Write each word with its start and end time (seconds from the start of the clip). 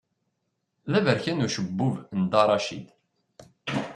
D 0.91 0.93
aberkan 0.97 1.43
ucebbub 1.45 1.95
n 2.19 2.21
Dda 2.23 2.43
Racid. 2.47 2.87